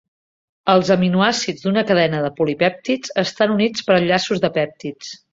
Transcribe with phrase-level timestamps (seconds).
[0.73, 5.13] Els aminoàcids d'una cadena de polipèptids estan units per enllaços de pèptids.